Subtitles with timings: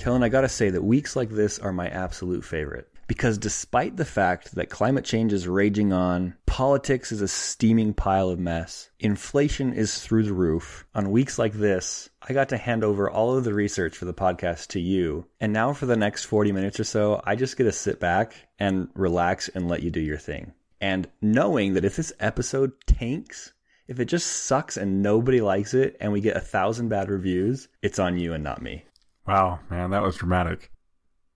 [0.00, 2.88] Kellen, I gotta say that weeks like this are my absolute favorite.
[3.06, 8.30] Because despite the fact that climate change is raging on, politics is a steaming pile
[8.30, 12.82] of mess, inflation is through the roof, on weeks like this, I got to hand
[12.82, 15.26] over all of the research for the podcast to you.
[15.38, 18.32] And now for the next 40 minutes or so, I just get to sit back
[18.58, 20.54] and relax and let you do your thing.
[20.80, 23.52] And knowing that if this episode tanks,
[23.86, 27.68] if it just sucks and nobody likes it and we get a thousand bad reviews,
[27.82, 28.84] it's on you and not me.
[29.26, 30.70] Wow, man, that was dramatic.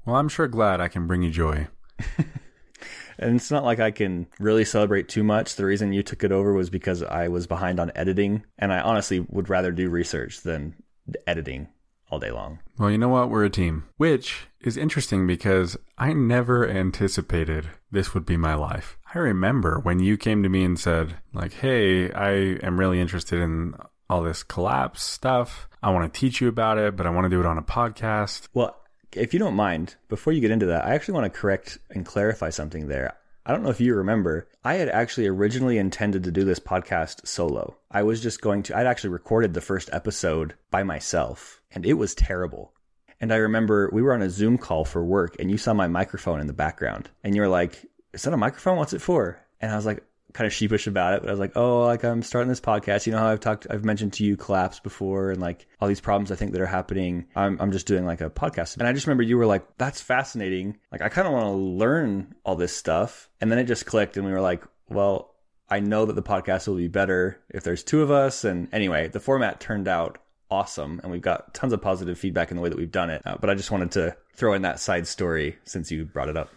[0.05, 1.69] Well, I'm sure glad I can bring you joy.
[3.19, 5.57] and it's not like I can really celebrate too much.
[5.57, 8.81] The reason you took it over was because I was behind on editing, and I
[8.81, 10.75] honestly would rather do research than
[11.27, 11.69] editing
[12.11, 12.59] all day long.
[12.79, 13.31] Well, you know what?
[13.31, 18.99] We're a team, which is interesting because I never anticipated this would be my life.
[19.15, 22.31] I remember when you came to me and said, like, hey, I
[22.65, 23.75] am really interested in
[24.09, 25.69] all this collapse stuff.
[25.83, 27.63] I want to teach you about it, but I want to do it on a
[27.63, 28.49] podcast.
[28.55, 28.77] Well,
[29.13, 32.05] if you don't mind, before you get into that, I actually want to correct and
[32.05, 33.17] clarify something there.
[33.47, 37.27] I don't know if you remember, I had actually originally intended to do this podcast
[37.27, 37.77] solo.
[37.91, 41.93] I was just going to, I'd actually recorded the first episode by myself, and it
[41.95, 42.73] was terrible.
[43.21, 45.89] And I remember we were on a Zoom call for work, and you saw my
[45.89, 48.79] microphone in the background, and you were like, Is that a microphone?
[48.79, 49.39] What's it for?
[49.61, 50.03] And I was like,
[50.35, 53.07] kind of sheepish about it, but I was like, oh, like I'm starting this podcast.
[53.07, 56.01] You know how I've talked, I've mentioned to you collapse before and like all these
[56.01, 57.27] problems I think that are happening.
[57.37, 58.77] I'm, I'm just doing like a podcast.
[58.77, 60.77] And I just remember you were like, that's fascinating.
[60.91, 63.31] Like, I kind of want to learn all this stuff.
[63.41, 65.35] And then it just clicked and we were like, well,
[65.71, 68.43] I know that the podcast will be better if there's two of us.
[68.45, 70.19] And anyway, the format turned out
[70.51, 73.23] awesome and we've got tons of positive feedback in the way that we've done it.
[73.25, 76.37] Uh, but I just wanted to throw in that side story since you brought it
[76.37, 76.51] up.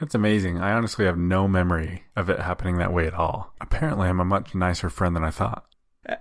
[0.00, 0.58] That's amazing.
[0.58, 3.52] I honestly have no memory of it happening that way at all.
[3.60, 5.66] Apparently, I'm a much nicer friend than I thought.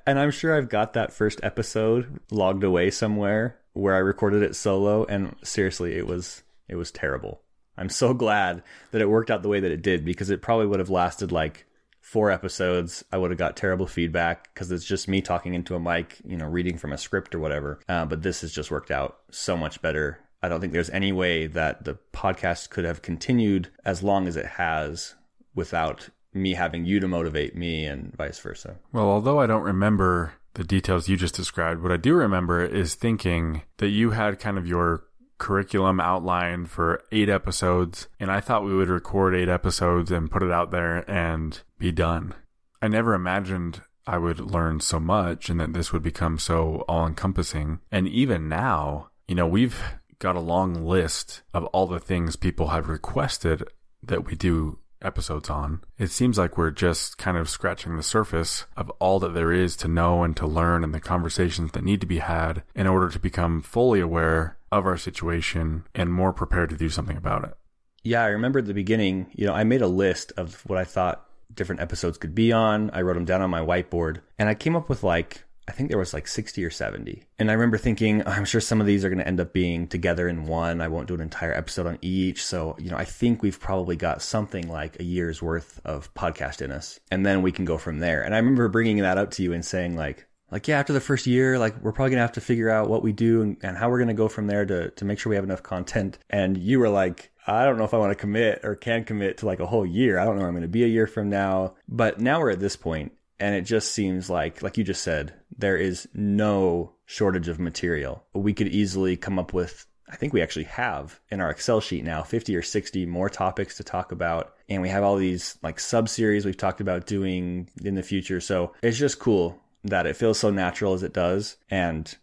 [0.06, 4.58] And I'm sure I've got that first episode logged away somewhere where I recorded it
[4.58, 7.42] solo and seriously, it was it was terrible.
[7.78, 8.62] I'm so glad
[8.92, 11.32] that it worked out the way that it did because it probably would have lasted
[11.32, 11.66] like
[12.02, 13.06] four episodes.
[13.14, 16.36] I would have got terrible feedback because it's just me talking into a mic, you
[16.36, 17.80] know, reading from a script or whatever.
[17.88, 21.12] Uh, but this has just worked out so much better I don't think there's any
[21.12, 25.16] way that the podcast could have continued as long as it has
[25.54, 28.78] without me having you to motivate me and vice versa.
[28.94, 32.96] Well, although I don't remember the details you just described, what I do remember is
[32.96, 35.04] thinking that you had kind of your
[35.38, 40.44] curriculum outlined for eight episodes, and I thought we would record eight episodes and put
[40.44, 42.36] it out there and be done.
[42.82, 47.06] I never imagined I would learn so much and that this would become so all
[47.06, 47.80] encompassing.
[47.92, 49.82] And even now, you know, we've
[50.20, 53.64] got a long list of all the things people have requested
[54.04, 55.82] that we do episodes on.
[55.98, 59.78] It seems like we're just kind of scratching the surface of all that there is
[59.78, 63.10] to know and to learn and the conversations that need to be had in order
[63.10, 67.56] to become fully aware of our situation and more prepared to do something about it.
[68.04, 70.84] Yeah, I remember at the beginning, you know, I made a list of what I
[70.84, 72.90] thought different episodes could be on.
[72.92, 75.90] I wrote them down on my whiteboard and I came up with like I think
[75.90, 77.24] there was like 60 or 70.
[77.38, 79.54] And I remember thinking, oh, I'm sure some of these are going to end up
[79.54, 80.82] being together in one.
[80.82, 82.44] I won't do an entire episode on each.
[82.44, 86.64] So, you know, I think we've probably got something like a year's worth of podcast
[86.64, 87.00] in us.
[87.12, 88.24] And then we can go from there.
[88.24, 91.00] And I remember bringing that up to you and saying, like, like, yeah, after the
[91.00, 93.58] first year, like, we're probably going to have to figure out what we do and,
[93.62, 95.62] and how we're going to go from there to, to make sure we have enough
[95.62, 96.18] content.
[96.32, 99.38] And you were like, I don't know if I want to commit or can commit
[99.38, 100.18] to like a whole year.
[100.18, 101.76] I don't know where I'm going to be a year from now.
[101.88, 105.34] But now we're at this point and it just seems like, like you just said,
[105.58, 108.24] there is no shortage of material.
[108.34, 112.04] We could easily come up with, I think we actually have in our Excel sheet
[112.04, 114.54] now, 50 or 60 more topics to talk about.
[114.68, 118.42] And we have all these like sub series we've talked about doing in the future.
[118.42, 121.58] So it's just cool that it feels so natural as it does.
[121.70, 122.14] And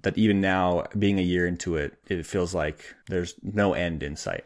[0.00, 4.16] that even now, being a year into it, it feels like there's no end in
[4.16, 4.44] sight.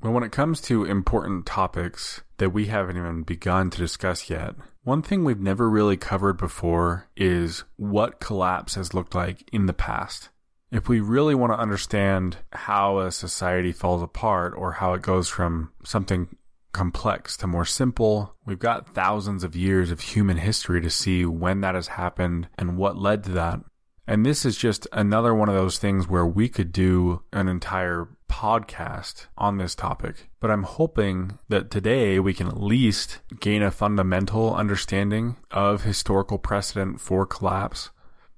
[0.00, 4.54] Well, when it comes to important topics that we haven't even begun to discuss yet,
[4.84, 9.72] one thing we've never really covered before is what collapse has looked like in the
[9.72, 10.30] past.
[10.70, 15.28] If we really want to understand how a society falls apart or how it goes
[15.28, 16.34] from something
[16.72, 21.60] complex to more simple, we've got thousands of years of human history to see when
[21.60, 23.60] that has happened and what led to that.
[24.06, 28.08] And this is just another one of those things where we could do an entire
[28.32, 30.30] podcast on this topic.
[30.40, 36.38] But I'm hoping that today we can at least gain a fundamental understanding of historical
[36.38, 37.90] precedent for collapse.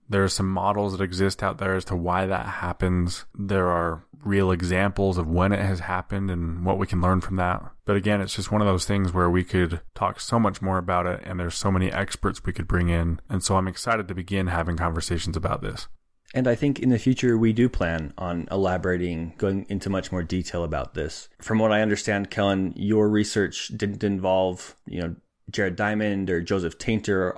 [0.09, 3.25] There are some models that exist out there as to why that happens.
[3.39, 7.37] There are real examples of when it has happened and what we can learn from
[7.37, 7.63] that.
[7.85, 10.79] But again, it's just one of those things where we could talk so much more
[10.79, 13.21] about it and there's so many experts we could bring in.
[13.31, 15.87] And so I'm excited to begin having conversations about this.
[16.35, 20.25] And I think in the future, we do plan on elaborating, going into much more
[20.25, 21.29] detail about this.
[21.41, 25.15] From what I understand, Kellen, your research didn't involve, you know,
[25.51, 27.33] Jared Diamond or Joseph Tainter,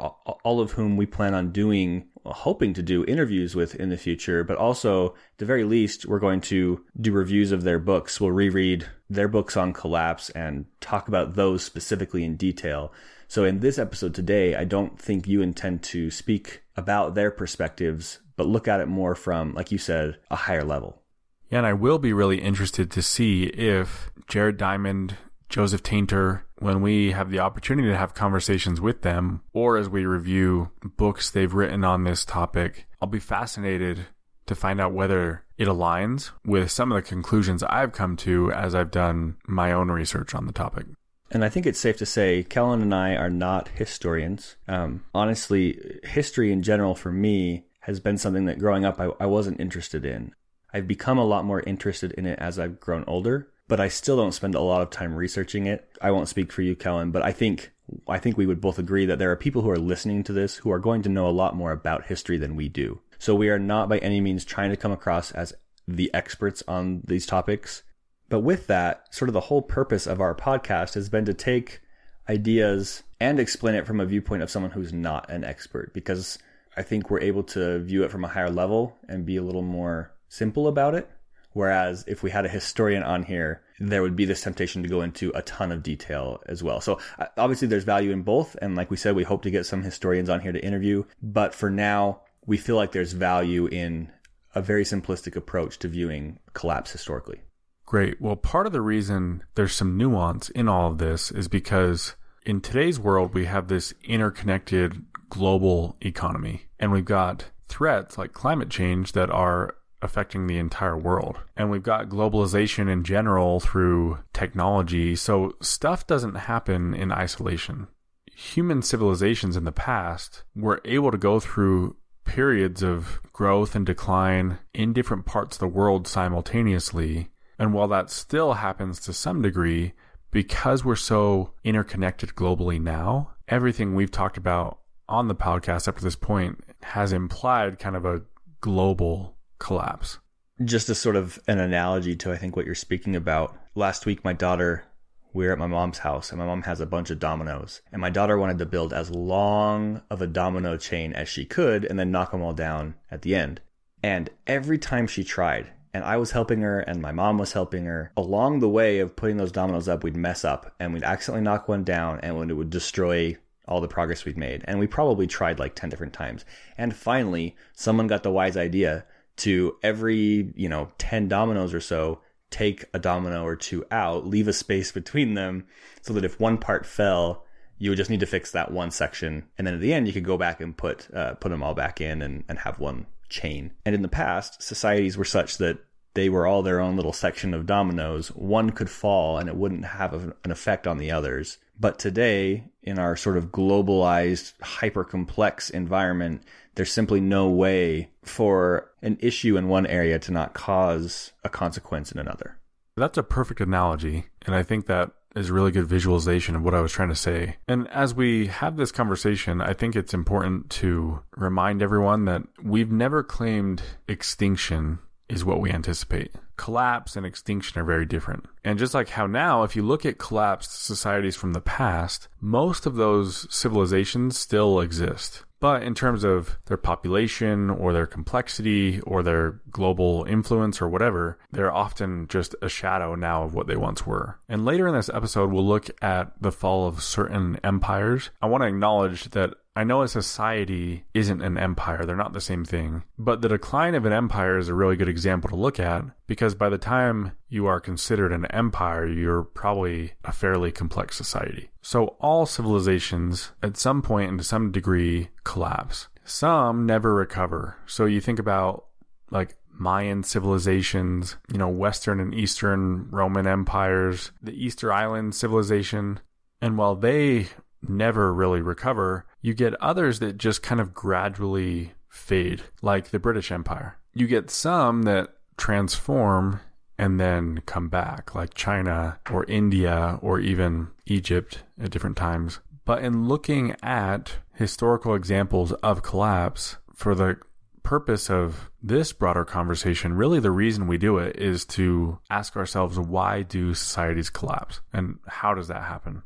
[0.45, 4.45] all of whom we plan on doing hoping to do interviews with in the future,
[4.45, 8.21] but also, at the very least, we're going to do reviews of their books.
[8.21, 12.93] We'll reread their books on collapse and talk about those specifically in detail.
[13.29, 18.21] So, in this episode today, I don't think you intend to speak about their perspectives,
[18.37, 21.03] but look at it more from, like you said, a higher level.
[21.51, 25.17] Yeah, and I will be really interested to see if Jared Diamond
[25.49, 30.07] Joseph Tainter when we have the opportunity to have conversations with them or as we
[30.07, 32.87] review books they've written on this topic.
[33.01, 34.07] I'll be fascinated
[34.47, 38.75] to find out whether it aligns with some of the conclusions I've come to as
[38.75, 40.87] I've done my own research on the topic.
[41.31, 44.57] And I think it's safe to say Kellen and I are not historians.
[44.69, 49.27] Um, honestly, history in general for me has been something that growing up I, I
[49.27, 50.35] wasn't interested in.
[50.73, 54.17] I've become a lot more interested in it as I've grown older but I still
[54.17, 55.97] don't spend a lot of time researching it.
[56.01, 57.73] I won't speak for you, Kellen, but I think
[58.09, 60.57] I think we would both agree that there are people who are listening to this
[60.57, 63.01] who are going to know a lot more about history than we do.
[63.19, 65.55] So we are not by any means trying to come across as
[65.87, 67.83] the experts on these topics.
[68.29, 71.81] But with that, sort of the whole purpose of our podcast has been to take
[72.29, 76.39] ideas and explain it from a viewpoint of someone who's not an expert because
[76.77, 79.63] I think we're able to view it from a higher level and be a little
[79.63, 81.09] more simple about it.
[81.53, 85.01] Whereas if we had a historian on here, there would be this temptation to go
[85.01, 86.83] into a ton of detail as well.
[86.83, 88.57] So uh, obviously there's value in both.
[88.61, 91.05] And like we said, we hope to get some historians on here to interview.
[91.23, 94.13] But for now, we feel like there's value in
[94.55, 97.41] a very simplistic approach to viewing collapse historically.
[97.87, 98.21] Great.
[98.21, 102.61] Well, part of the reason there's some nuance in all of this is because in
[102.61, 109.13] today's world, we have this interconnected global economy and we've got threats like climate change
[109.13, 111.39] that are affecting the entire world.
[111.57, 115.17] And we've got globalization in general through technology.
[115.17, 117.89] So stuff doesn't happen in isolation.
[118.35, 124.59] Human civilizations in the past were able to go through periods of growth and decline
[124.75, 127.29] in different parts of the world simultaneously.
[127.59, 129.95] And while that still happens to some degree,
[130.31, 136.05] because we're so interconnected globally now, everything we've talked about on the podcast up to
[136.05, 138.23] this point has implied kind of a
[138.61, 140.19] global collapse.
[140.65, 143.57] Just as sort of an analogy to, I think, what you're speaking about.
[143.75, 144.85] Last week, my daughter,
[145.33, 147.83] we were at my mom's house, and my mom has a bunch of dominoes.
[147.93, 151.85] And my daughter wanted to build as long of a domino chain as she could
[151.85, 153.61] and then knock them all down at the end.
[154.03, 157.87] And every time she tried, and I was helping her and my mom was helping
[157.87, 158.13] her.
[158.19, 161.69] Along the way of putting those dominoes up, we'd mess up and we'd accidentally knock
[161.69, 163.35] one down and when it would destroy
[163.69, 164.65] all the progress we'd made.
[164.67, 166.45] And we probably tried like 10 different times.
[166.79, 169.05] And finally, someone got the wise idea
[169.39, 172.21] to every, you know, 10 dominoes or so,
[172.51, 175.67] take a domino or two out, leave a space between them
[176.03, 177.45] so that if one part fell,
[177.79, 179.45] you would just need to fix that one section.
[179.59, 181.75] And then at the end, you could go back and put, uh, put them all
[181.75, 183.73] back in and, and have one chain.
[183.85, 185.79] And in the past, societies were such that
[186.15, 188.29] they were all their own little section of dominoes.
[188.29, 191.59] One could fall and it wouldn't have an effect on the others.
[191.79, 196.43] But today, in our sort of globalized, hyper complex environment,
[196.75, 202.13] there's simply no way for an issue in one area to not cause a consequence
[202.13, 202.59] in another.
[202.97, 204.27] That's a perfect analogy.
[204.47, 207.15] And I think that is a really good visualization of what I was trying to
[207.15, 207.57] say.
[207.69, 212.91] And as we have this conversation, I think it's important to remind everyone that we've
[212.91, 216.33] never claimed extinction is what we anticipate.
[216.57, 218.47] Collapse and extinction are very different.
[218.67, 222.85] And just like how now, if you look at collapsed societies from the past, most
[222.85, 225.45] of those civilizations still exist.
[225.61, 231.39] But in terms of their population or their complexity or their global influence or whatever,
[231.53, 234.41] they're often just a shadow now of what they once were.
[234.49, 238.31] And later in this episode, we'll look at the fall of certain empires.
[238.43, 242.41] I want to acknowledge that I know a society isn't an empire, they're not the
[242.41, 243.05] same thing.
[243.19, 246.55] But the decline of an empire is a really good example to look at because
[246.55, 251.71] by the time you are considered an empire, you're probably a fairly complex society.
[251.81, 256.09] So all civilizations, at some point and to some degree, collapse.
[256.25, 257.77] Some never recover.
[257.87, 258.87] So you think about
[259.31, 266.21] like Mayan civilizations, you know, Western and Eastern Roman empires, the Easter Island civilization.
[266.61, 267.49] And while they
[267.83, 273.53] never really recover, you get others that just kind of gradually fade, like the British
[273.53, 273.99] Empire.
[274.15, 276.61] You get some that transform
[276.99, 282.61] and then come back, like China or India or even Egypt at different times.
[282.85, 287.37] But in looking at historical examples of collapse for the
[287.83, 292.99] purpose of this broader conversation, really the reason we do it is to ask ourselves
[292.99, 296.23] why do societies collapse and how does that happen?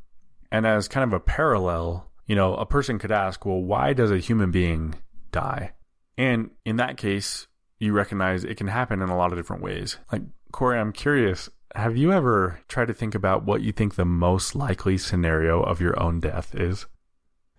[0.51, 4.11] And as kind of a parallel, you know, a person could ask, well, why does
[4.11, 4.95] a human being
[5.31, 5.73] die?
[6.17, 7.47] And in that case,
[7.81, 9.97] you recognize it can happen in a lot of different ways.
[10.11, 10.21] Like,
[10.51, 14.55] Corey, I'm curious, have you ever tried to think about what you think the most
[14.55, 16.85] likely scenario of your own death is?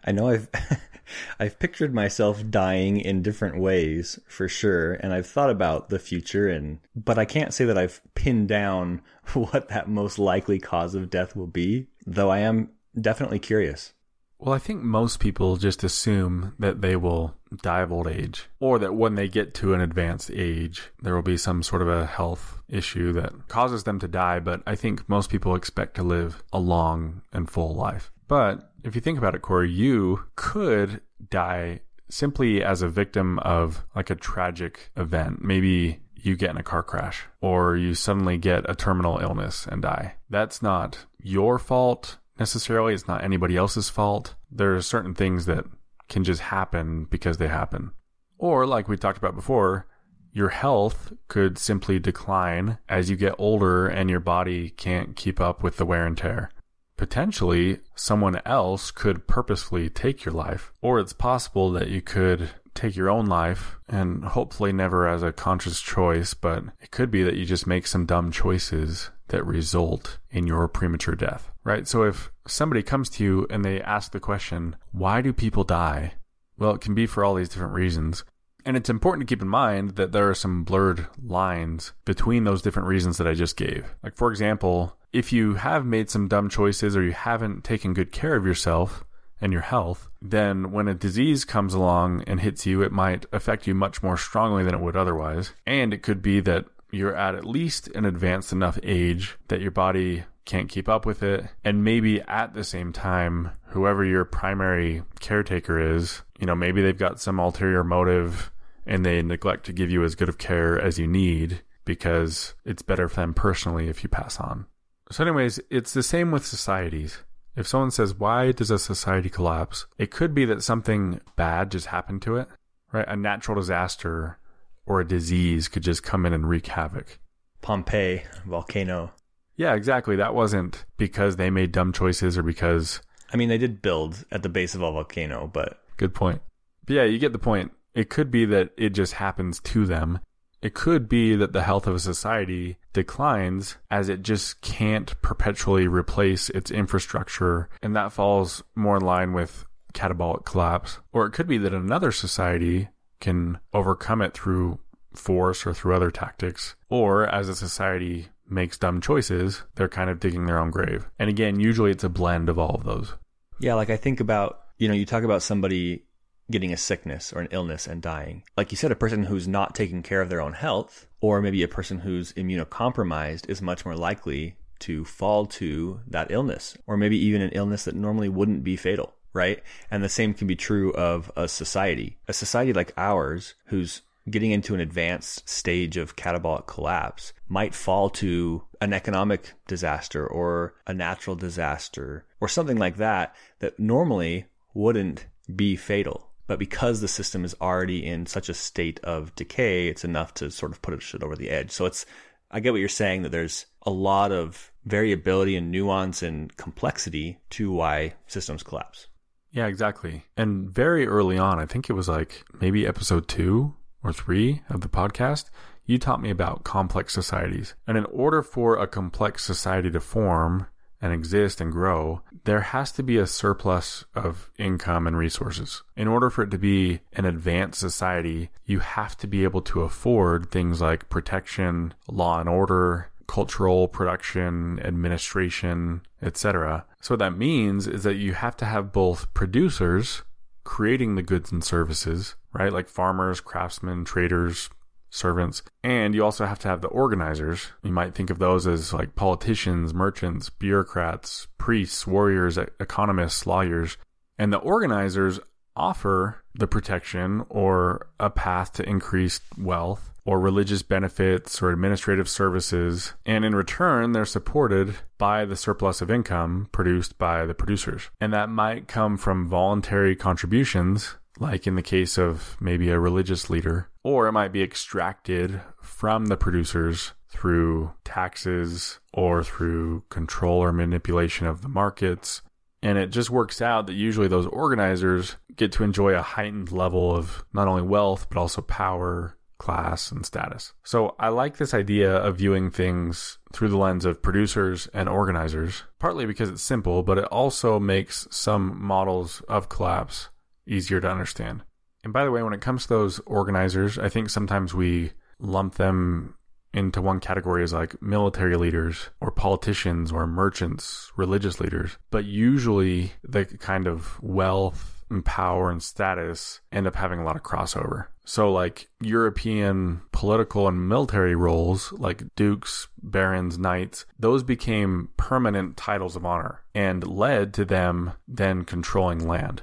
[0.05, 0.49] I know I've
[1.41, 6.49] I've pictured myself dying in different ways for sure and I've thought about the future
[6.49, 9.03] and but I can't say that I've pinned down
[9.33, 13.93] what that most likely cause of death will be, though I am definitely curious.
[14.39, 18.79] Well, I think most people just assume that they will die of old age, or
[18.79, 22.07] that when they get to an advanced age, there will be some sort of a
[22.07, 24.41] health issue that causes them to die.
[24.41, 28.11] But I think most people expect to live a long and full life.
[28.29, 33.85] But if you think about it, Corey, you could die simply as a victim of
[33.95, 35.43] like a tragic event.
[35.43, 39.83] Maybe you get in a car crash or you suddenly get a terminal illness and
[39.83, 40.15] die.
[40.31, 42.95] That's not your fault necessarily.
[42.95, 44.35] It's not anybody else's fault.
[44.51, 45.65] There are certain things that
[46.13, 47.91] can just happen because they happen.
[48.39, 49.87] Or, like we talked about before,
[50.33, 55.63] your health could simply decline as you get older and your body can't keep up
[55.63, 56.51] with the wear and tear.
[56.97, 62.97] Potentially, someone else could purposefully take your life, or it's possible that you could take
[62.97, 67.37] your own life and hopefully never as a conscious choice, but it could be that
[67.37, 71.87] you just make some dumb choices that result in your premature death, right?
[71.87, 76.15] So if somebody comes to you and they ask the question, why do people die?
[76.59, 78.25] Well, it can be for all these different reasons.
[78.65, 82.63] And it's important to keep in mind that there are some blurred lines between those
[82.63, 83.95] different reasons that I just gave.
[84.03, 88.13] Like, for example, if you have made some dumb choices or you haven't taken good
[88.13, 89.05] care of yourself,
[89.43, 93.67] and your health, then when a disease comes along and hits you, it might affect
[93.67, 95.53] you much more strongly than it would otherwise.
[95.67, 99.73] And it could be that you're at at least an advanced enough age that your
[99.73, 101.47] body can't keep up with it.
[101.65, 106.97] And maybe at the same time, whoever your primary caretaker is, you know, maybe they've
[106.97, 108.51] got some ulterior motive
[108.87, 112.83] and they neglect to give you as good of care as you need because it's
[112.83, 114.67] better for them personally if you pass on.
[115.11, 117.19] So, anyways, it's the same with societies.
[117.55, 119.87] If someone says, Why does a society collapse?
[119.99, 122.49] It could be that something bad just happened to it,
[122.93, 123.07] right?
[123.07, 124.39] A natural disaster
[124.87, 127.19] or a disease could just come in and wreak havoc.
[127.61, 129.13] Pompeii, volcano.
[129.63, 130.17] Yeah, exactly.
[130.17, 133.01] That wasn't because they made dumb choices or because.
[133.33, 135.79] I mean, they did build at the base of a volcano, but.
[135.99, 136.43] Good point.
[136.85, 137.71] But yeah, you get the point.
[137.95, 140.19] It could be that it just happens to them.
[140.63, 145.89] it could be that the health of a society declines as it just can't perpetually
[145.89, 150.99] replace its infrastructure, and that falls more in line with catabolic collapse.
[151.13, 152.89] Or it could be that another society
[153.21, 154.79] can overcome it through
[155.15, 160.21] force or through other tactics, or as a society makes dumb choices, they're kind of
[160.21, 161.07] digging their own grave.
[161.19, 163.15] And again, usually it's a blend of all of those.
[163.61, 166.05] Yeah, like I think about, you know, you talk about somebody
[166.51, 168.43] getting a sickness or an illness and dying.
[168.57, 171.63] Like you said, a person who's not taking care of their own health, or maybe
[171.63, 177.17] a person who's immunocompromised, is much more likely to fall to that illness, or maybe
[177.17, 179.63] even an illness that normally wouldn't be fatal, right?
[179.91, 182.19] And the same can be true of a society.
[182.27, 188.09] A society like ours, who's getting into an advanced stage of catabolic collapse might fall
[188.09, 195.27] to an economic disaster or a natural disaster or something like that that normally wouldn't
[195.55, 196.29] be fatal.
[196.47, 200.51] But because the system is already in such a state of decay, it's enough to
[200.51, 201.71] sort of put it over the edge.
[201.71, 202.05] So it's,
[202.51, 207.39] I get what you're saying that there's a lot of variability and nuance and complexity
[207.51, 209.07] to why systems collapse.
[209.53, 210.25] Yeah, exactly.
[210.37, 214.81] And very early on, I think it was like maybe episode two or three of
[214.81, 215.51] the podcast,
[215.85, 217.75] you taught me about complex societies.
[217.87, 220.67] And in order for a complex society to form
[221.01, 225.83] and exist and grow, there has to be a surplus of income and resources.
[225.97, 229.83] In order for it to be an advanced society, you have to be able to
[229.83, 236.85] afford things like protection, law and order, cultural production, administration, etc.
[237.01, 240.23] So what that means is that you have to have both producers
[240.65, 242.73] creating the goods and services, right?
[242.73, 244.71] Like farmers, craftsmen, traders,
[245.11, 245.63] servants.
[245.85, 247.73] And you also have to have the organizers.
[247.83, 253.97] You might think of those as like politicians, merchants, bureaucrats, priests, warriors, economists, lawyers.
[254.39, 255.39] And the organizers
[255.77, 263.13] offer the protection or a path to increased wealth or religious benefits or administrative services,
[263.27, 268.09] and in return, they're supported by the surplus of income produced by the producers.
[268.21, 273.51] And that might come from voluntary contributions, like in the case of maybe a religious
[273.51, 280.73] leader, or it might be extracted from the producers through taxes or through control or
[280.73, 282.43] manipulation of the markets.
[282.83, 287.15] And it just works out that usually those organizers get to enjoy a heightened level
[287.15, 290.73] of not only wealth, but also power class, and status.
[290.83, 295.85] So I like this idea of viewing things through the lens of producers and organizers,
[296.01, 300.31] partly because it's simple, but it also makes some models of collapse
[300.67, 301.63] easier to understand.
[302.05, 305.75] And by the way, when it comes to those organizers, I think sometimes we lump
[305.75, 306.35] them
[306.75, 311.99] into one category as like military leaders or politicians or merchants, religious leaders.
[312.11, 317.37] But usually the kind of wealth and power and status end up having a lot
[317.37, 318.07] of crossover.
[318.25, 326.17] So, like European political and military roles, like dukes, barons, knights, those became permanent titles
[326.17, 329.63] of honor and led to them then controlling land.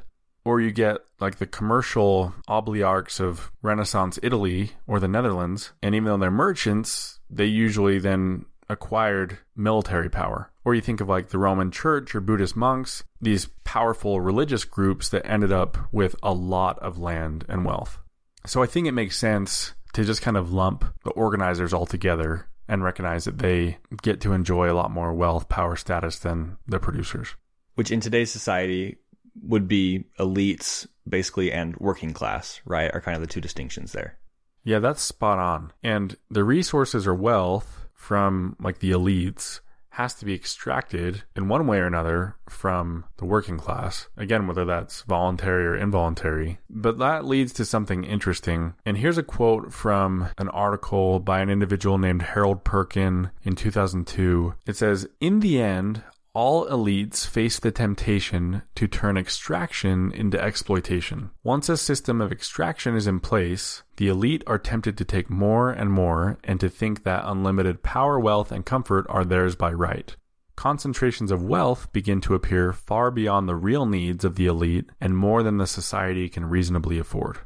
[0.50, 6.06] Or you get like the commercial oligarchs of Renaissance Italy or the Netherlands, and even
[6.06, 10.50] though they're merchants, they usually then acquired military power.
[10.66, 15.10] Or you think of like the Roman Church or Buddhist monks, these powerful religious groups
[15.10, 18.00] that ended up with a lot of land and wealth.
[18.48, 22.48] So I think it makes sense to just kind of lump the organizers all together
[22.68, 26.80] and recognize that they get to enjoy a lot more wealth, power, status than the
[26.80, 27.36] producers.
[27.76, 28.98] Which in today's society
[29.44, 32.92] would be elites, basically, and working class, right?
[32.94, 34.18] Are kind of the two distinctions there.
[34.64, 35.72] Yeah, that's spot on.
[35.84, 39.62] And the resources or wealth from like the elites
[40.00, 44.08] has to be extracted in one way or another from the working class.
[44.16, 46.60] Again, whether that's voluntary or involuntary.
[46.70, 48.76] But that leads to something interesting.
[48.86, 54.54] And here's a quote from an article by an individual named Harold Perkin in 2002.
[54.66, 56.02] It says, In the end,
[56.34, 61.32] all elites face the temptation to turn extraction into exploitation.
[61.44, 65.72] Once a system of extraction is in place, the elite are tempted to take more
[65.72, 70.16] and more and to think that unlimited power, wealth, and comfort are theirs by right.
[70.56, 75.16] Concentrations of wealth begin to appear far beyond the real needs of the elite and
[75.16, 77.40] more than the society can reasonably afford.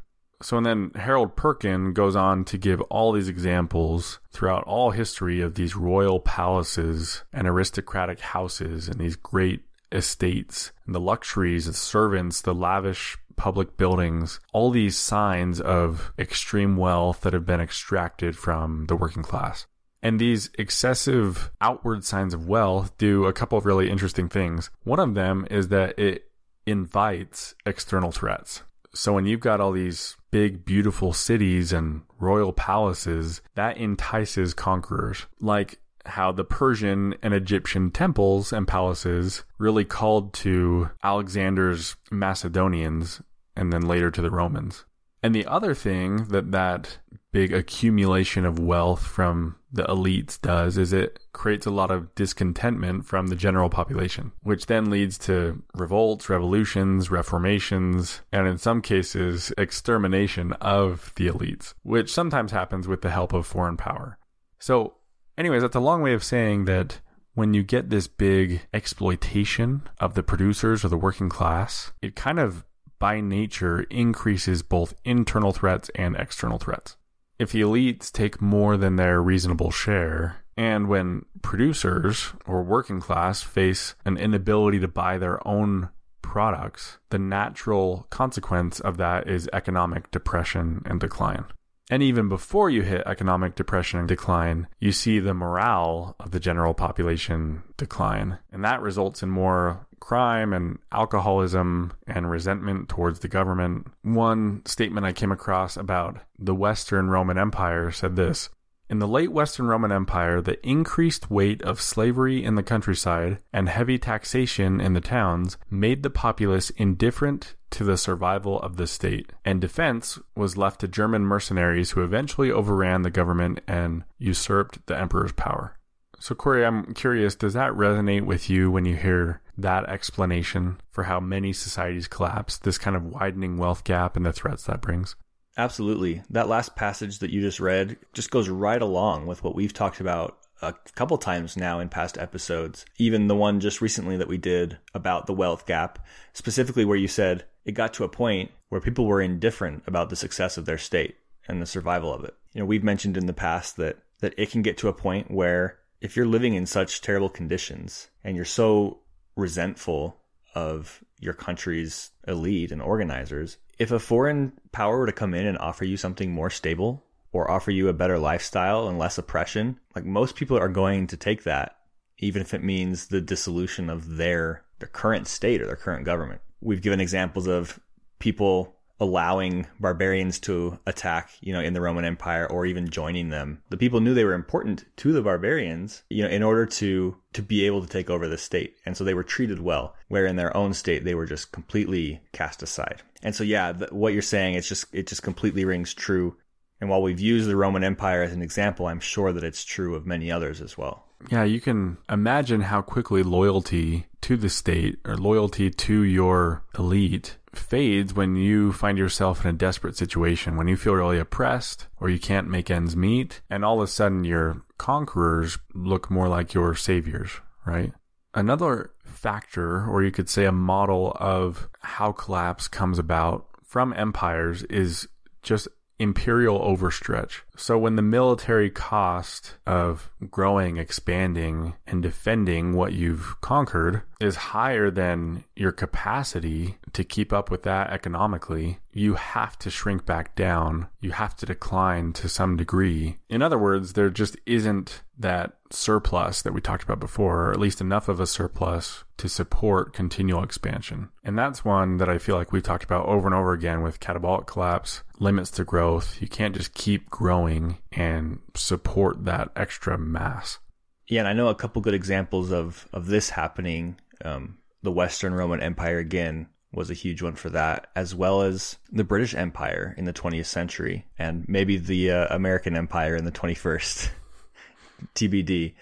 [0.44, 5.40] So, and then Harold Perkin goes on to give all these examples throughout all history
[5.40, 9.62] of these royal palaces and aristocratic houses and these great
[9.94, 16.76] estates and the luxuries, the servants, the lavish public buildings, all these signs of extreme
[16.76, 19.66] wealth that have been extracted from the working class.
[20.02, 24.70] And these excessive outward signs of wealth do a couple of really interesting things.
[24.84, 26.26] One of them is that it
[26.66, 28.64] invites external threats.
[28.94, 35.28] So when you've got all these big, beautiful cities and royal palaces, that entices conquerors.
[35.40, 43.22] Like how the Persian and Egyptian temples and palaces really called to Alexander's Macedonians
[43.56, 44.86] and then later to the Romans.
[45.22, 46.98] And the other thing that that
[47.32, 53.06] big accumulation of wealth from the elites does is it creates a lot of discontentment
[53.06, 59.52] from the general population, which then leads to revolts, revolutions, reformations, and in some cases,
[59.58, 64.20] extermination of the elites, which sometimes happens with the help of foreign power.
[64.60, 64.94] So,
[65.38, 67.00] anyways, that's a long way of saying that
[67.34, 72.40] when you get this big exploitation of the producers or the working class, it kind
[72.40, 72.64] of
[73.00, 76.96] by nature increases both internal threats and external threats.
[77.44, 83.42] If the elites take more than their reasonable share, and when producers or working class
[83.42, 85.90] face an inability to buy their own
[86.22, 91.44] products, the natural consequence of that is economic depression and decline.
[91.90, 96.40] And even before you hit economic depression and decline, you see the morale of the
[96.40, 98.40] general population decline.
[98.52, 103.88] And that results in more crime and alcoholism and resentment towards the government.
[104.02, 108.50] One statement I came across about the Western Roman Empire said this
[108.90, 113.70] in the late Western Roman Empire, the increased weight of slavery in the countryside and
[113.70, 119.34] heavy taxation in the towns made the populace indifferent to the survival of the state,
[119.44, 124.98] and defense was left to German mercenaries who eventually overran the government and usurped the
[124.98, 125.76] emperor's power.
[126.20, 131.04] So, Corey, I'm curious, does that resonate with you when you hear that explanation for
[131.04, 135.16] how many societies collapse, this kind of widening wealth gap and the threats that brings?
[135.58, 136.24] Absolutely.
[136.30, 140.00] That last passage that you just read just goes right along with what we've talked
[140.00, 142.86] about a couple times now in past episodes.
[142.98, 146.00] Even the one just recently that we did about the wealth gap,
[146.34, 150.16] specifically where you said it got to a point where people were indifferent about the
[150.16, 151.16] success of their state
[151.48, 152.34] and the survival of it.
[152.54, 155.30] You know, we've mentioned in the past that that it can get to a point
[155.30, 159.00] where if you're living in such terrible conditions and you're so
[159.36, 160.18] resentful
[160.56, 165.58] of your country's elite and organizers, if a foreign power were to come in and
[165.58, 170.06] offer you something more stable or offer you a better lifestyle and less oppression, like
[170.06, 171.78] most people are going to take that,
[172.20, 176.42] even if it means the dissolution of their their current state or their current government.
[176.60, 177.80] We've given examples of
[178.20, 183.62] people allowing barbarians to attack, you know, in the Roman Empire or even joining them.
[183.70, 187.42] The people knew they were important to the barbarians, you know, in order to to
[187.42, 188.76] be able to take over the state.
[188.86, 192.22] And so they were treated well, where in their own state they were just completely
[192.32, 193.02] cast aside.
[193.22, 196.38] And so yeah, the, what you're saying it's just it just completely rings true.
[196.80, 199.96] And while we've used the Roman Empire as an example, I'm sure that it's true
[199.96, 201.06] of many others as well.
[201.30, 207.38] Yeah, you can imagine how quickly loyalty to the state or loyalty to your elite
[207.54, 212.10] fades when you find yourself in a desperate situation, when you feel really oppressed or
[212.10, 216.54] you can't make ends meet, and all of a sudden your conquerors look more like
[216.54, 217.32] your saviors,
[217.66, 217.94] right?
[218.34, 224.64] Another factor, or you could say a model of how collapse comes about from empires
[224.64, 225.08] is
[225.44, 225.68] just
[226.00, 227.42] imperial overstretch.
[227.56, 234.90] So when the military cost of growing, expanding, and defending what you've conquered is higher
[234.90, 240.88] than your capacity to keep up with that economically, you have to shrink back down.
[241.02, 243.18] You have to decline to some degree.
[243.30, 247.60] In other words, there just isn't that surplus that we talked about before, or at
[247.60, 251.10] least enough of a surplus to support continual expansion.
[251.24, 254.00] And that's one that I feel like we've talked about over and over again with
[254.00, 256.22] catabolic collapse, limits to growth.
[256.22, 257.43] You can't just keep growing
[257.92, 260.60] and support that extra mass.
[261.08, 264.00] Yeah, and I know a couple good examples of of this happening.
[264.24, 268.78] Um, the Western Roman Empire again was a huge one for that, as well as
[268.92, 273.32] the British Empire in the 20th century, and maybe the uh, American Empire in the
[273.32, 274.10] 21st.
[275.16, 275.76] TBD.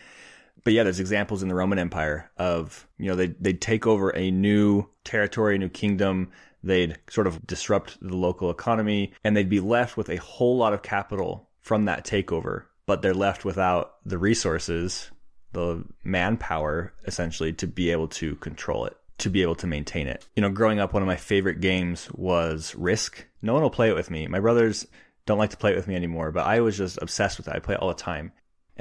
[0.64, 4.16] But yeah, there's examples in the Roman Empire of, you know, they, they'd take over
[4.16, 6.32] a new territory, a new kingdom.
[6.64, 10.74] They'd sort of disrupt the local economy and they'd be left with a whole lot
[10.74, 15.12] of capital from that takeover, but they're left without the resources,
[15.54, 20.28] the manpower essentially to be able to control it, to be able to maintain it.
[20.36, 23.26] You know, growing up, one of my favorite games was Risk.
[23.42, 24.28] No one will play it with me.
[24.28, 24.88] My brothers
[25.26, 27.56] don't like to play it with me anymore, but I was just obsessed with it.
[27.56, 28.32] I play it all the time.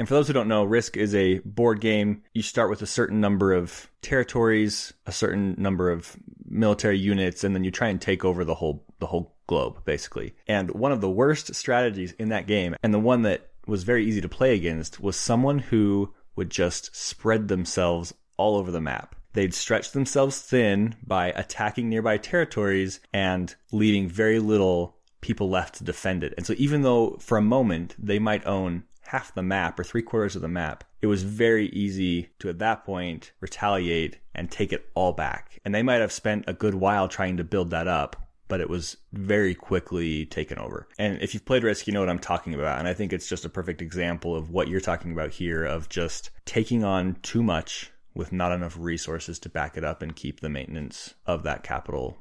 [0.00, 2.22] And for those who don't know, Risk is a board game.
[2.32, 6.16] You start with a certain number of territories, a certain number of
[6.48, 10.34] military units, and then you try and take over the whole the whole globe, basically.
[10.48, 14.06] And one of the worst strategies in that game, and the one that was very
[14.06, 19.14] easy to play against, was someone who would just spread themselves all over the map.
[19.34, 25.84] They'd stretch themselves thin by attacking nearby territories and leaving very little people left to
[25.84, 26.32] defend it.
[26.38, 30.02] And so even though for a moment they might own half the map or three
[30.02, 34.72] quarters of the map, it was very easy to at that point retaliate and take
[34.72, 35.58] it all back.
[35.64, 38.70] And they might have spent a good while trying to build that up, but it
[38.70, 40.86] was very quickly taken over.
[40.96, 42.78] And if you've played Risk, you know what I'm talking about.
[42.78, 45.88] And I think it's just a perfect example of what you're talking about here of
[45.88, 50.38] just taking on too much with not enough resources to back it up and keep
[50.38, 52.18] the maintenance of that capital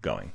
[0.00, 0.32] going.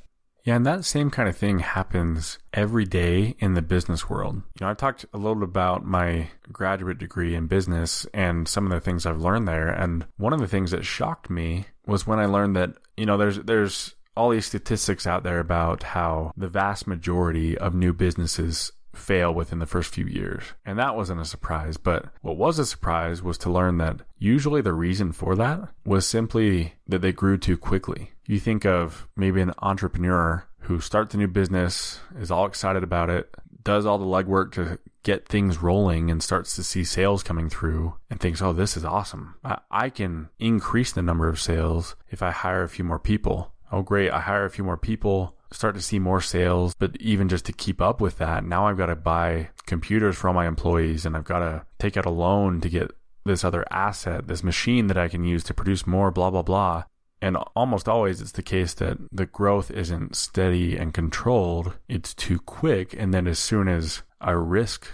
[0.47, 4.35] Yeah, and that same kind of thing happens every day in the business world.
[4.35, 8.71] You know, I talked a little about my graduate degree in business and some of
[8.71, 9.67] the things I've learned there.
[9.67, 13.17] And one of the things that shocked me was when I learned that, you know,
[13.17, 18.71] there's there's all these statistics out there about how the vast majority of new businesses
[18.97, 20.43] fail within the first few years.
[20.65, 21.77] And that wasn't a surprise.
[21.77, 26.05] But what was a surprise was to learn that usually the reason for that was
[26.05, 28.11] simply that they grew too quickly.
[28.25, 33.09] You think of maybe an entrepreneur who starts a new business, is all excited about
[33.09, 33.33] it,
[33.63, 37.93] does all the legwork to get things rolling and starts to see sales coming through
[38.09, 39.35] and thinks, oh, this is awesome.
[39.43, 43.53] I, I can increase the number of sales if I hire a few more people.
[43.71, 44.11] Oh, great.
[44.11, 46.73] I hire a few more people start to see more sales.
[46.73, 50.27] But even just to keep up with that, now I've got to buy computers for
[50.27, 52.91] all my employees and I've got to take out a loan to get
[53.25, 56.83] this other asset, this machine that I can use to produce more, blah, blah, blah.
[57.21, 61.77] And almost always it's the case that the growth isn't steady and controlled.
[61.87, 62.95] It's too quick.
[62.97, 64.87] And then as soon as a risk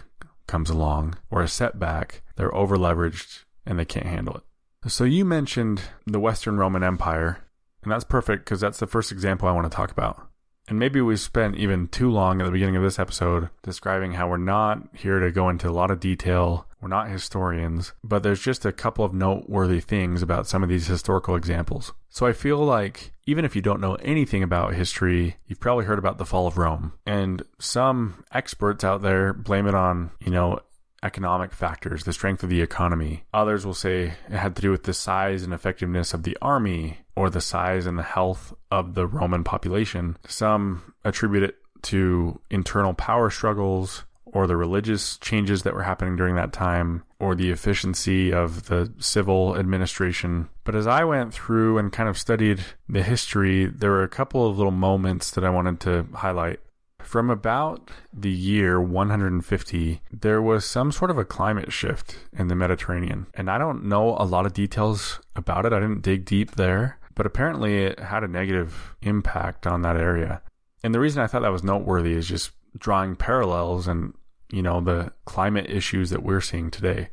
[0.47, 4.43] comes along or a setback, they're over leveraged and they can't handle it.
[4.89, 7.39] So you mentioned the Western Roman Empire,
[7.83, 10.27] and that's perfect because that's the first example I want to talk about.
[10.67, 14.29] And maybe we spent even too long at the beginning of this episode describing how
[14.29, 16.67] we're not here to go into a lot of detail.
[16.81, 20.87] We're not historians, but there's just a couple of noteworthy things about some of these
[20.87, 21.93] historical examples.
[22.09, 25.99] So I feel like even if you don't know anything about history, you've probably heard
[25.99, 26.93] about the fall of Rome.
[27.05, 30.59] And some experts out there blame it on, you know,
[31.03, 33.23] economic factors, the strength of the economy.
[33.33, 36.99] Others will say it had to do with the size and effectiveness of the army
[37.15, 40.17] or the size and the health of the Roman population.
[40.27, 46.35] Some attribute it to internal power struggles or the religious changes that were happening during
[46.35, 50.49] that time or the efficiency of the civil administration.
[50.63, 54.49] But as I went through and kind of studied the history, there were a couple
[54.49, 56.59] of little moments that I wanted to highlight.
[57.03, 62.55] From about the year 150, there was some sort of a climate shift in the
[62.55, 63.27] Mediterranean.
[63.33, 65.73] And I don't know a lot of details about it.
[65.73, 70.41] I didn't dig deep there, but apparently it had a negative impact on that area.
[70.83, 74.13] And the reason I thought that was noteworthy is just drawing parallels and,
[74.51, 77.09] you know, the climate issues that we're seeing today.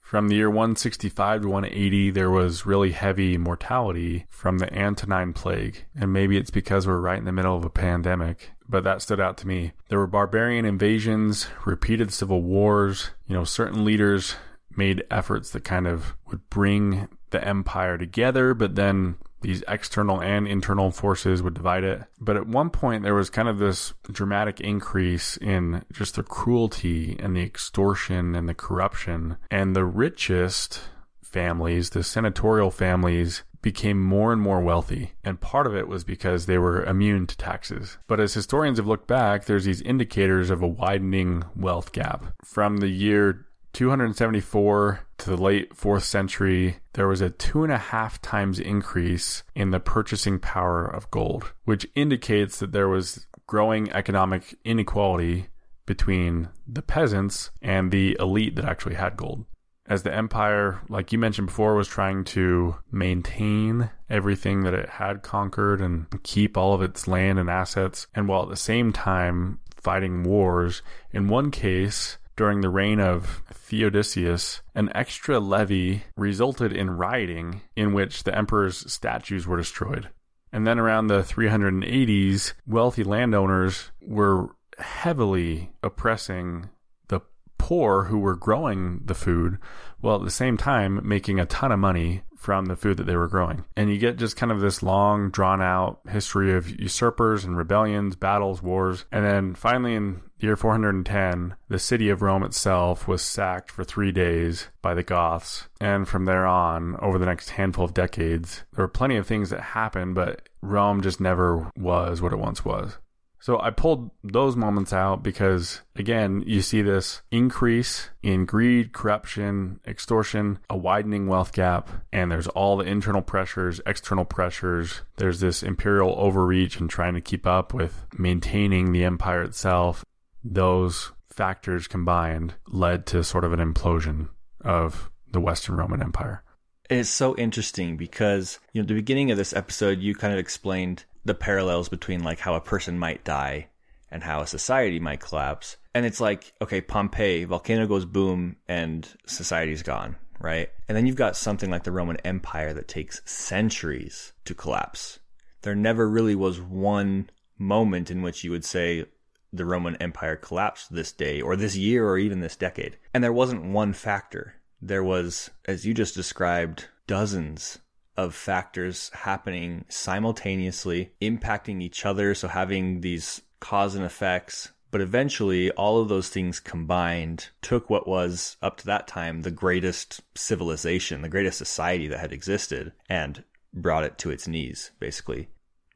[0.00, 5.84] From the year 165 to 180, there was really heavy mortality from the Antonine Plague.
[5.94, 9.20] And maybe it's because we're right in the middle of a pandemic, but that stood
[9.20, 9.72] out to me.
[9.90, 13.10] There were barbarian invasions, repeated civil wars.
[13.26, 14.34] You know, certain leaders
[14.74, 20.46] made efforts that kind of would bring the empire together, but then these external and
[20.46, 22.02] internal forces would divide it.
[22.20, 27.16] But at one point, there was kind of this dramatic increase in just the cruelty
[27.18, 29.36] and the extortion and the corruption.
[29.50, 30.80] And the richest
[31.22, 35.12] families, the senatorial families, became more and more wealthy.
[35.24, 37.98] And part of it was because they were immune to taxes.
[38.06, 42.26] But as historians have looked back, there's these indicators of a widening wealth gap.
[42.44, 43.46] From the year
[43.78, 49.44] 274 to the late fourth century, there was a two and a half times increase
[49.54, 55.46] in the purchasing power of gold, which indicates that there was growing economic inequality
[55.86, 59.44] between the peasants and the elite that actually had gold.
[59.86, 65.22] As the empire, like you mentioned before, was trying to maintain everything that it had
[65.22, 69.60] conquered and keep all of its land and assets, and while at the same time
[69.76, 76.88] fighting wars, in one case, during the reign of Theodosius, an extra levy resulted in
[76.88, 80.08] rioting in which the emperor's statues were destroyed.
[80.52, 86.70] And then around the 380s, wealthy landowners were heavily oppressing
[87.08, 87.20] the
[87.58, 89.58] poor who were growing the food,
[90.00, 93.16] while at the same time making a ton of money from the food that they
[93.16, 93.64] were growing.
[93.76, 98.14] And you get just kind of this long, drawn out history of usurpers and rebellions,
[98.14, 99.06] battles, wars.
[99.10, 103.84] And then finally, in the year 410, the city of Rome itself was sacked for
[103.84, 105.68] three days by the Goths.
[105.80, 109.50] And from there on, over the next handful of decades, there were plenty of things
[109.50, 112.98] that happened, but Rome just never was what it once was.
[113.40, 119.78] So I pulled those moments out because, again, you see this increase in greed, corruption,
[119.86, 125.02] extortion, a widening wealth gap, and there's all the internal pressures, external pressures.
[125.16, 130.04] There's this imperial overreach and trying to keep up with maintaining the empire itself.
[130.44, 134.28] Those factors combined led to sort of an implosion
[134.60, 136.42] of the Western Roman Empire.
[136.90, 141.04] It's so interesting because, you know, the beginning of this episode, you kind of explained
[141.24, 143.68] the parallels between like how a person might die
[144.10, 145.76] and how a society might collapse.
[145.94, 150.70] And it's like, okay, Pompeii, volcano goes boom and society's gone, right?
[150.88, 155.18] And then you've got something like the Roman Empire that takes centuries to collapse.
[155.62, 159.04] There never really was one moment in which you would say
[159.52, 162.98] the Roman Empire collapsed this day or this year or even this decade.
[163.14, 164.54] And there wasn't one factor.
[164.80, 167.78] There was, as you just described, dozens
[168.16, 172.34] of factors happening simultaneously, impacting each other.
[172.34, 174.72] So having these cause and effects.
[174.90, 179.50] But eventually, all of those things combined took what was, up to that time, the
[179.50, 185.48] greatest civilization, the greatest society that had existed, and brought it to its knees, basically.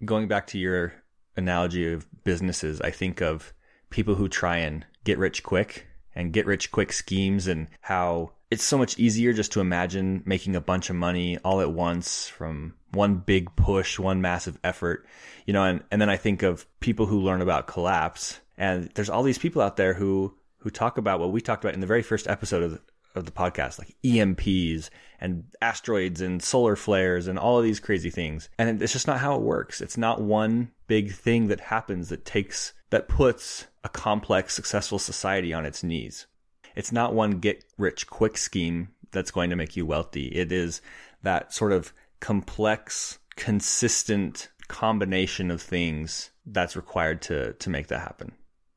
[0.05, 1.02] Going back to your
[1.37, 3.53] analogy of businesses, I think of
[3.91, 8.65] people who try and get rich quick and get rich quick schemes and how it's
[8.65, 12.75] so much easier just to imagine making a bunch of money all at once from
[12.91, 15.07] one big push, one massive effort,
[15.47, 19.09] you know, and, and then I think of people who learn about collapse and there's
[19.09, 21.87] all these people out there who, who talk about what we talked about in the
[21.87, 22.81] very first episode of
[23.15, 28.11] of the podcast, like EMPs and asteroids and solar flares and all of these crazy
[28.11, 28.49] things.
[28.59, 29.81] And it's just not how it works.
[29.81, 35.53] It's not one big thing that happens that takes, that puts a complex, successful society
[35.53, 36.27] on its knees.
[36.75, 40.27] It's not one get rich quick scheme that's going to make you wealthy.
[40.29, 40.81] It is
[41.23, 48.33] that sort of complex, consistent combination of things that's required to to make that happen.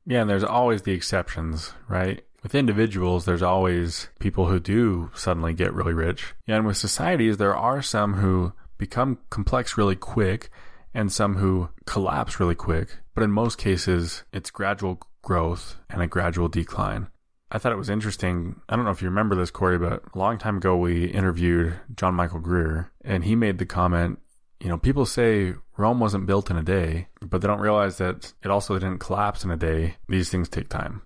[0.06, 2.24] Yeah, and there's always the exceptions, right?
[2.46, 6.36] With individuals, there's always people who do suddenly get really rich.
[6.46, 10.52] And with societies, there are some who become complex really quick
[10.94, 12.98] and some who collapse really quick.
[13.16, 17.08] But in most cases, it's gradual growth and a gradual decline.
[17.50, 18.62] I thought it was interesting.
[18.70, 21.74] I don't know if you remember this, Corey, but a long time ago we interviewed
[21.96, 24.20] John Michael Greer, and he made the comment
[24.60, 28.34] you know, people say Rome wasn't built in a day, but they don't realize that
[28.44, 29.98] it also didn't collapse in a day.
[30.08, 31.02] These things take time.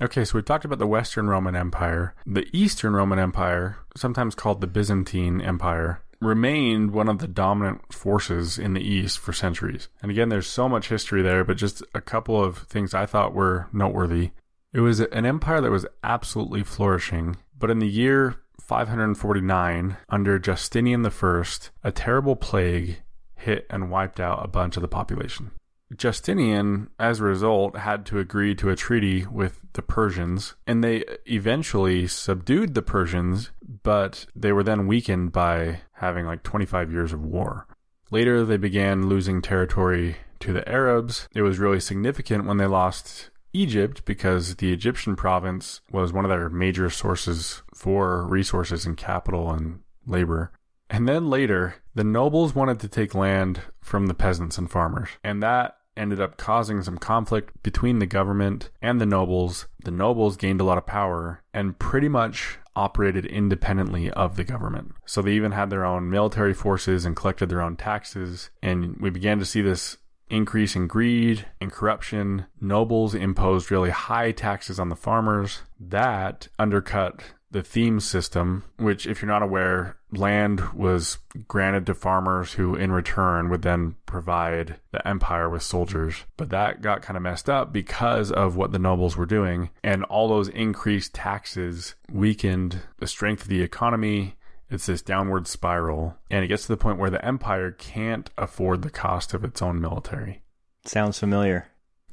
[0.00, 2.14] Okay, so we've talked about the Western Roman Empire.
[2.24, 8.60] The Eastern Roman Empire, sometimes called the Byzantine Empire, remained one of the dominant forces
[8.60, 9.88] in the East for centuries.
[10.00, 13.34] And again, there's so much history there, but just a couple of things I thought
[13.34, 14.30] were noteworthy.
[14.72, 21.04] It was an empire that was absolutely flourishing, but in the year 549, under Justinian
[21.04, 21.42] I,
[21.82, 23.02] a terrible plague
[23.34, 25.50] hit and wiped out a bunch of the population.
[25.96, 31.04] Justinian, as a result, had to agree to a treaty with the Persians, and they
[31.26, 33.50] eventually subdued the Persians,
[33.82, 37.66] but they were then weakened by having like 25 years of war.
[38.10, 41.28] Later, they began losing territory to the Arabs.
[41.34, 46.28] It was really significant when they lost Egypt because the Egyptian province was one of
[46.28, 50.52] their major sources for resources and capital and labor.
[50.90, 55.42] And then later, the nobles wanted to take land from the peasants and farmers, and
[55.42, 59.66] that ended up causing some conflict between the government and the nobles.
[59.84, 64.92] The nobles gained a lot of power and pretty much operated independently of the government.
[65.04, 68.50] So they even had their own military forces and collected their own taxes.
[68.62, 69.98] And we began to see this
[70.30, 72.46] increase in greed and corruption.
[72.60, 75.62] Nobles imposed really high taxes on the farmers.
[75.80, 82.54] That undercut the theme system, which, if you're not aware, land was granted to farmers
[82.54, 86.24] who, in return, would then provide the empire with soldiers.
[86.36, 89.70] But that got kind of messed up because of what the nobles were doing.
[89.82, 94.36] And all those increased taxes weakened the strength of the economy.
[94.70, 96.16] It's this downward spiral.
[96.30, 99.62] And it gets to the point where the empire can't afford the cost of its
[99.62, 100.42] own military.
[100.84, 101.68] Sounds familiar.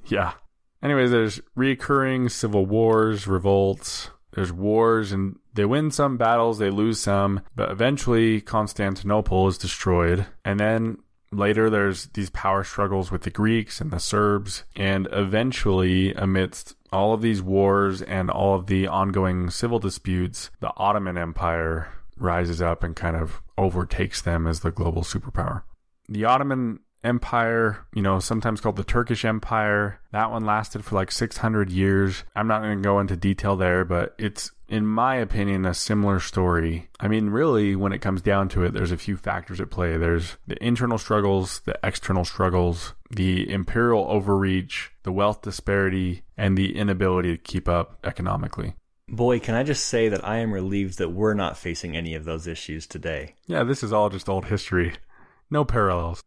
[0.06, 0.34] Yeah.
[0.84, 7.00] Anyways, there's recurring civil wars, revolts, there's wars and they win some battles, they lose
[7.00, 10.26] some, but eventually Constantinople is destroyed.
[10.44, 10.98] And then
[11.32, 14.66] later there's these power struggles with the Greeks and the Serbs.
[14.76, 20.72] And eventually, amidst all of these wars and all of the ongoing civil disputes, the
[20.78, 21.88] Ottoman Empire
[22.18, 25.64] rises up and kind of overtakes them as the global superpower.
[26.08, 30.00] The Ottoman Empire, you know, sometimes called the Turkish Empire.
[30.12, 32.24] That one lasted for like 600 years.
[32.36, 36.20] I'm not going to go into detail there, but it's, in my opinion, a similar
[36.20, 36.90] story.
[37.00, 39.98] I mean, really, when it comes down to it, there's a few factors at play.
[39.98, 46.76] There's the internal struggles, the external struggles, the imperial overreach, the wealth disparity, and the
[46.76, 48.74] inability to keep up economically.
[49.08, 52.26] Boy, can I just say that I am relieved that we're not facing any of
[52.26, 53.36] those issues today.
[53.46, 54.94] Yeah, this is all just old history.
[55.52, 56.24] No parallels.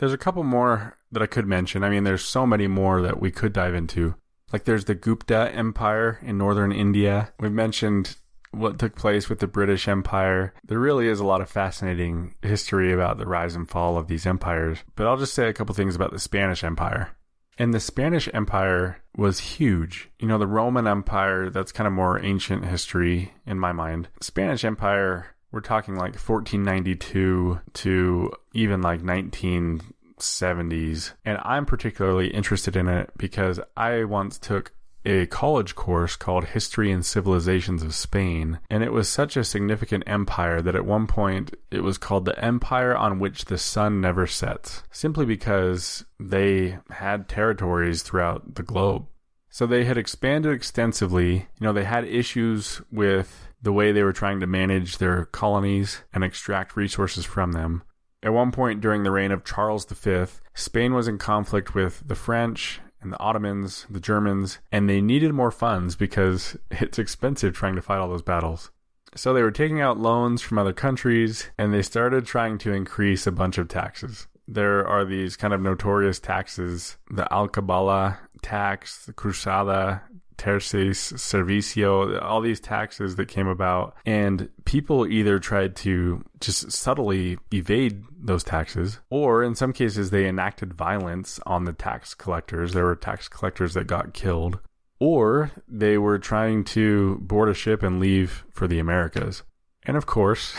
[0.00, 1.84] There's a couple more that I could mention.
[1.84, 4.14] I mean, there's so many more that we could dive into.
[4.50, 7.34] Like there's the Gupta Empire in northern India.
[7.38, 8.16] We've mentioned
[8.50, 10.54] what took place with the British Empire.
[10.64, 14.24] There really is a lot of fascinating history about the rise and fall of these
[14.24, 17.10] empires, but I'll just say a couple things about the Spanish Empire.
[17.58, 20.08] And the Spanish Empire was huge.
[20.18, 24.08] You know, the Roman Empire, that's kind of more ancient history in my mind.
[24.22, 31.12] Spanish Empire, we're talking like 1492 to even like 1970s.
[31.24, 34.72] And I'm particularly interested in it because I once took
[35.04, 40.04] a college course called History and Civilizations of Spain, and it was such a significant
[40.06, 44.26] empire that at one point it was called the Empire on which the sun never
[44.26, 49.06] sets, simply because they had territories throughout the globe.
[49.48, 51.32] So they had expanded extensively.
[51.32, 56.02] You know, they had issues with the way they were trying to manage their colonies
[56.12, 57.82] and extract resources from them.
[58.22, 62.14] At one point during the reign of Charles V, Spain was in conflict with the
[62.14, 67.76] French and the Ottomans, the Germans, and they needed more funds because it's expensive trying
[67.76, 68.70] to fight all those battles.
[69.16, 73.26] So they were taking out loans from other countries and they started trying to increase
[73.26, 74.28] a bunch of taxes.
[74.46, 80.02] There are these kind of notorious taxes the Alcabala tax, the Cruzada
[80.40, 83.94] terces, servicio, all these taxes that came about.
[84.06, 90.26] And people either tried to just subtly evade those taxes, or in some cases, they
[90.26, 92.72] enacted violence on the tax collectors.
[92.72, 94.60] There were tax collectors that got killed,
[94.98, 99.42] or they were trying to board a ship and leave for the Americas.
[99.84, 100.54] And of course,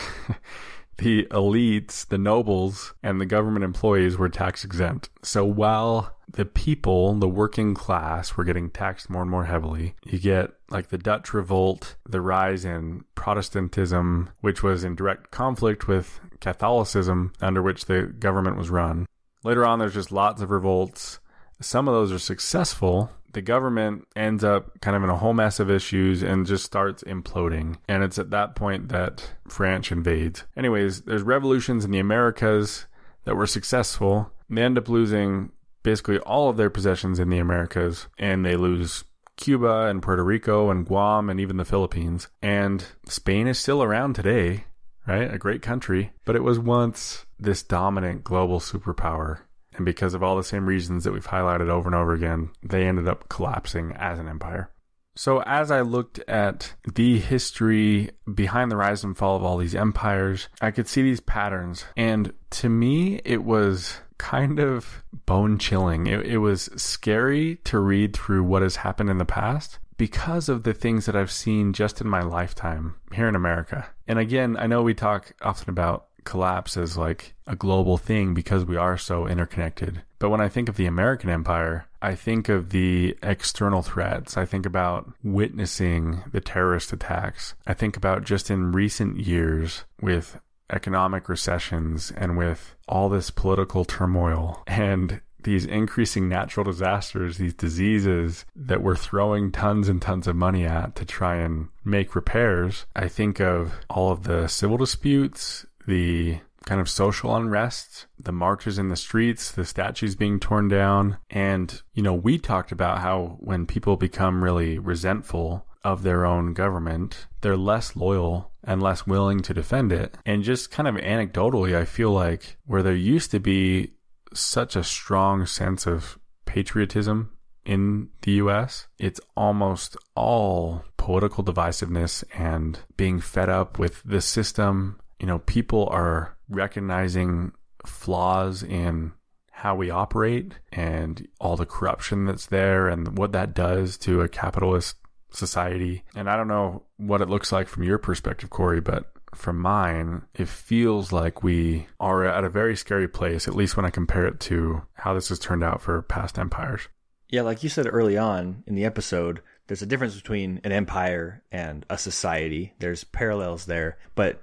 [0.98, 5.10] the elites, the nobles, and the government employees were tax exempt.
[5.24, 10.18] So while the people, the working class, were getting taxed more and more heavily, you
[10.18, 16.20] get like the Dutch Revolt, the rise in Protestantism, which was in direct conflict with
[16.40, 19.06] Catholicism, under which the government was run.
[19.44, 21.18] Later on, there's just lots of revolts.
[21.60, 25.58] Some of those are successful, the government ends up kind of in a whole mess
[25.58, 27.76] of issues and just starts imploding.
[27.88, 30.44] And it's at that point that France invades.
[30.56, 32.86] Anyways, there's revolutions in the Americas
[33.24, 34.30] that were successful.
[34.50, 35.50] They end up losing
[35.82, 39.04] basically all of their possessions in the Americas and they lose
[39.36, 42.28] Cuba and Puerto Rico and Guam and even the Philippines.
[42.42, 44.64] And Spain is still around today,
[45.06, 45.32] right?
[45.32, 49.40] A great country, but it was once this dominant global superpower
[49.74, 52.86] and because of all the same reasons that we've highlighted over and over again, they
[52.86, 54.70] ended up collapsing as an empire.
[55.14, 59.74] So, as I looked at the history behind the rise and fall of all these
[59.74, 61.84] empires, I could see these patterns.
[61.98, 66.06] And to me, it was kind of bone chilling.
[66.06, 70.62] It, it, was scary to read through what has happened in the past because of
[70.62, 73.88] the things that I've seen just in my lifetime here in America.
[74.06, 78.64] And again, I know we talk often about collapse as like a global thing because
[78.64, 80.02] we are so interconnected.
[80.20, 84.36] But when I think of the American empire, I think of the external threats.
[84.36, 87.54] I think about witnessing the terrorist attacks.
[87.66, 90.38] I think about just in recent years with
[90.72, 98.44] economic recessions and with all this political turmoil and these increasing natural disasters, these diseases
[98.54, 102.86] that we're throwing tons and tons of money at to try and make repairs.
[102.94, 108.78] I think of all of the civil disputes, the kind of social unrest, the marches
[108.78, 111.18] in the streets, the statues being torn down.
[111.28, 116.54] And, you know, we talked about how when people become really resentful of their own
[116.54, 120.16] government, they're less loyal and less willing to defend it.
[120.24, 123.92] And just kind of anecdotally, I feel like where there used to be
[124.32, 127.32] such a strong sense of patriotism
[127.64, 134.98] in the US, it's almost all political divisiveness and being fed up with the system
[135.22, 137.52] you know, people are recognizing
[137.86, 139.12] flaws in
[139.52, 144.28] how we operate and all the corruption that's there and what that does to a
[144.28, 144.96] capitalist
[145.32, 146.04] society.
[146.14, 150.22] And I don't know what it looks like from your perspective, Corey, but from mine,
[150.34, 154.26] it feels like we are at a very scary place, at least when I compare
[154.26, 156.88] it to how this has turned out for past empires.
[157.28, 161.42] Yeah, like you said early on in the episode, there's a difference between an empire
[161.50, 162.74] and a society.
[162.78, 164.42] There's parallels there, but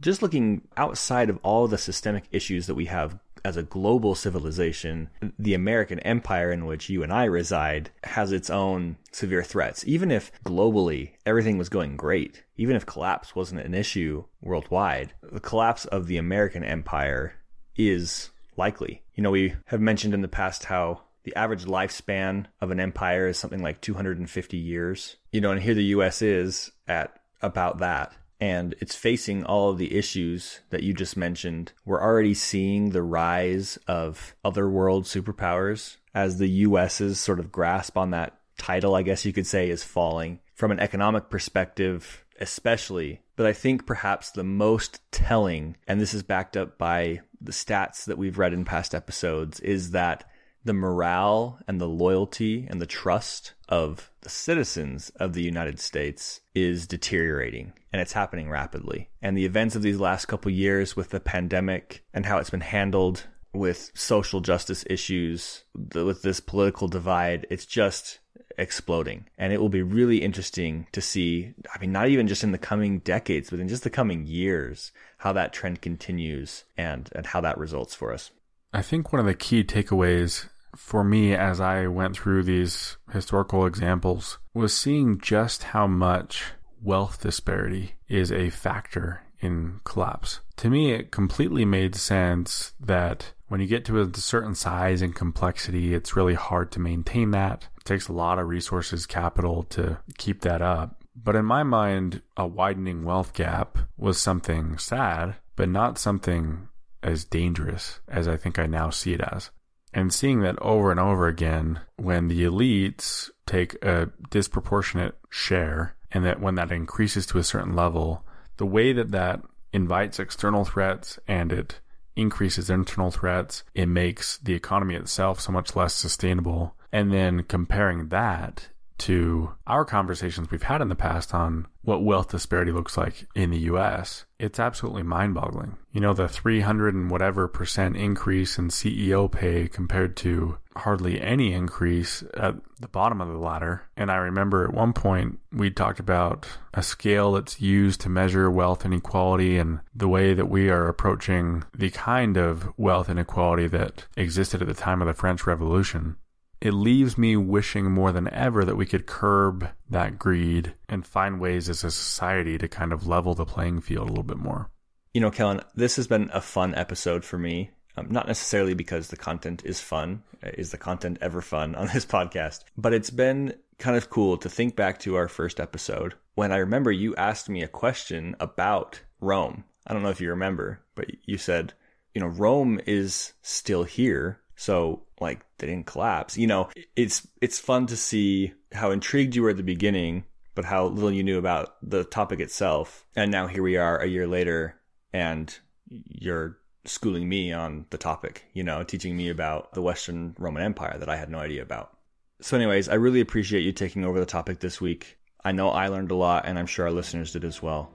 [0.00, 5.10] just looking outside of all the systemic issues that we have as a global civilization,
[5.38, 9.86] the American empire in which you and I reside has its own severe threats.
[9.86, 15.40] Even if globally everything was going great, even if collapse wasn't an issue worldwide, the
[15.40, 17.34] collapse of the American empire
[17.76, 19.02] is likely.
[19.14, 23.28] You know, we have mentioned in the past how the average lifespan of an empire
[23.28, 25.16] is something like 250 years.
[25.30, 28.14] You know, and here the US is at about that.
[28.42, 31.72] And it's facing all of the issues that you just mentioned.
[31.84, 37.96] We're already seeing the rise of other world superpowers as the US's sort of grasp
[37.96, 40.40] on that title, I guess you could say, is falling.
[40.56, 43.20] From an economic perspective, especially.
[43.36, 48.06] But I think perhaps the most telling, and this is backed up by the stats
[48.06, 50.28] that we've read in past episodes, is that
[50.64, 56.40] the morale and the loyalty and the trust of the citizens of the United States
[56.54, 59.10] is deteriorating and it's happening rapidly.
[59.20, 62.60] And the events of these last couple years with the pandemic and how it's been
[62.60, 68.20] handled with social justice issues, with this political divide, it's just
[68.58, 69.26] exploding.
[69.36, 72.58] And it will be really interesting to see, I mean, not even just in the
[72.58, 77.40] coming decades, but in just the coming years, how that trend continues and, and how
[77.42, 78.30] that results for us.
[78.72, 83.66] I think one of the key takeaways for me as I went through these historical
[83.66, 86.44] examples was seeing just how much
[86.82, 90.40] wealth disparity is a factor in collapse.
[90.56, 95.14] To me, it completely made sense that when you get to a certain size and
[95.14, 97.68] complexity, it's really hard to maintain that.
[97.76, 101.02] It takes a lot of resources, capital to keep that up.
[101.14, 106.68] But in my mind, a widening wealth gap was something sad, but not something
[107.02, 109.50] as dangerous as I think I now see it as.
[109.94, 116.24] And seeing that over and over again, when the elites take a disproportionate share, and
[116.24, 118.24] that when that increases to a certain level,
[118.56, 121.80] the way that that invites external threats and it
[122.16, 126.74] increases internal threats, it makes the economy itself so much less sustainable.
[126.92, 128.68] And then comparing that
[129.02, 133.50] to our conversations we've had in the past on what wealth disparity looks like in
[133.50, 135.76] the US, it's absolutely mind boggling.
[135.92, 141.52] You know, the 300 and whatever percent increase in CEO pay compared to hardly any
[141.52, 143.82] increase at the bottom of the ladder.
[143.96, 148.50] And I remember at one point we talked about a scale that's used to measure
[148.50, 154.06] wealth inequality and the way that we are approaching the kind of wealth inequality that
[154.16, 156.16] existed at the time of the French Revolution
[156.62, 161.40] it leaves me wishing more than ever that we could curb that greed and find
[161.40, 164.70] ways as a society to kind of level the playing field a little bit more.
[165.12, 167.72] You know, Kellen, this has been a fun episode for me.
[167.96, 170.22] Um, not necessarily because the content is fun.
[170.40, 172.60] Is the content ever fun on this podcast?
[172.76, 176.58] But it's been kind of cool to think back to our first episode when I
[176.58, 179.64] remember you asked me a question about Rome.
[179.84, 181.74] I don't know if you remember, but you said,
[182.14, 184.38] you know, Rome is still here.
[184.56, 186.36] So like they didn't collapse.
[186.36, 190.24] You know, it's it's fun to see how intrigued you were at the beginning,
[190.54, 193.04] but how little you knew about the topic itself.
[193.16, 194.76] And now here we are a year later
[195.12, 195.56] and
[195.88, 200.98] you're schooling me on the topic, you know, teaching me about the Western Roman Empire
[200.98, 201.96] that I had no idea about.
[202.40, 205.18] So anyways, I really appreciate you taking over the topic this week.
[205.44, 207.92] I know I learned a lot and I'm sure our listeners did as well.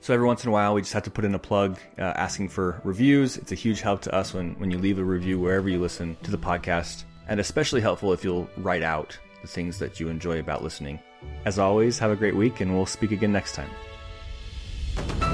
[0.00, 2.02] So every once in a while, we just have to put in a plug uh,
[2.02, 3.36] asking for reviews.
[3.36, 6.16] It's a huge help to us when, when you leave a review wherever you listen
[6.22, 10.38] to the podcast, and especially helpful if you'll write out the things that you enjoy
[10.38, 10.98] about listening.
[11.44, 15.27] As always, have a great week, and we'll speak again next time.